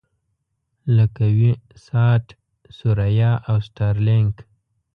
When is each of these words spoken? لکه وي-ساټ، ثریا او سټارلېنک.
لکه 0.97 1.23
وي-ساټ، 1.37 2.25
ثریا 2.77 3.31
او 3.49 3.57
سټارلېنک. 3.67 4.35